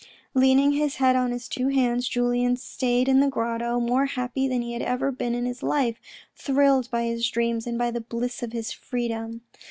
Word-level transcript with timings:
Leaning 0.33 0.71
his 0.71 0.95
head 0.95 1.15
on 1.15 1.29
his 1.29 1.47
two 1.47 1.67
hands, 1.67 2.07
Julien 2.07 2.57
stayed 2.57 3.07
in 3.07 3.19
the 3.19 3.27
grotto, 3.29 3.79
more 3.79 4.07
happy 4.07 4.47
than 4.47 4.63
he 4.63 4.73
had 4.73 4.81
ever 4.81 5.11
been 5.11 5.35
in 5.35 5.45
his 5.45 5.61
life, 5.61 6.01
thrilled 6.35 6.89
by 6.89 7.03
his 7.03 7.29
dreams, 7.29 7.67
and 7.67 7.77
by 7.77 7.91
the 7.91 8.01
bliss 8.01 8.41
of 8.41 8.51
his 8.51 8.71
freedom. 8.71 9.41